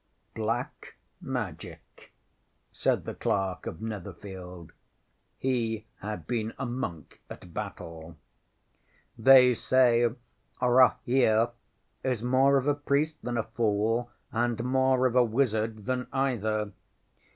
[0.01, 0.71] ŌĆØ ŌĆśŌĆ£Black
[1.21, 2.07] Magic, ŌĆØ
[2.71, 4.71] said the Clerk of Netherfield
[5.37, 8.17] (he had been a monk at Battle).
[9.21, 10.09] ŌĆ£They say
[10.59, 11.51] Rahere
[12.03, 16.71] is more of a priest than a fool and more of a wizard than either.